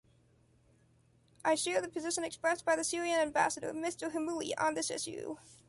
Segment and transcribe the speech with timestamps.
[1.45, 4.11] I share the position expressed by the Syrian Ambassador, Mr.
[4.11, 5.35] Hamoui, on this issue.